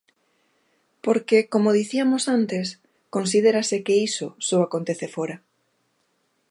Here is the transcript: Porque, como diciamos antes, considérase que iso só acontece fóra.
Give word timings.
Porque, 1.05 1.37
como 1.53 1.75
diciamos 1.81 2.23
antes, 2.37 2.65
considérase 3.15 3.77
que 3.85 3.95
iso 4.09 4.27
só 4.47 4.57
acontece 4.61 5.07
fóra. 5.15 5.37